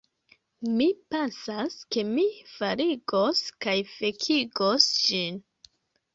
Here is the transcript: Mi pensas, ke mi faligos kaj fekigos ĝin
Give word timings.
Mi 0.77 0.85
pensas, 1.15 1.75
ke 1.97 2.05
mi 2.13 2.23
faligos 2.55 3.45
kaj 3.67 3.77
fekigos 3.93 4.91
ĝin 5.05 5.41